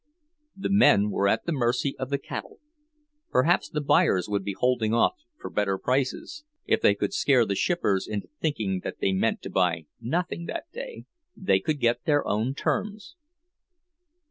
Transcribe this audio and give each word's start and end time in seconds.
The 0.55 0.71
men 0.71 1.11
were 1.11 1.27
at 1.27 1.45
the 1.45 1.51
mercy 1.51 1.95
of 1.99 2.09
the 2.09 2.17
cattle. 2.17 2.57
Perhaps 3.29 3.69
the 3.69 3.81
buyers 3.81 4.27
would 4.27 4.43
be 4.43 4.53
holding 4.57 4.95
off 4.95 5.13
for 5.39 5.51
better 5.51 5.77
prices—if 5.77 6.81
they 6.81 6.95
could 6.95 7.13
scare 7.13 7.45
the 7.45 7.53
shippers 7.53 8.07
into 8.07 8.27
thinking 8.39 8.79
that 8.83 8.97
they 8.99 9.11
meant 9.13 9.43
to 9.43 9.51
buy 9.51 9.85
nothing 9.99 10.45
that 10.45 10.65
day, 10.73 11.05
they 11.37 11.59
could 11.59 11.79
get 11.79 12.05
their 12.05 12.27
own 12.27 12.55
terms. 12.55 13.15